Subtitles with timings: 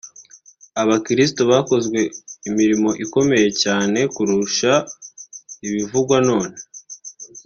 [0.81, 1.99] Abakirisitu bakoze
[2.49, 4.71] imirimo ikomeye cyane kurusha
[5.67, 6.55] ibivugwa none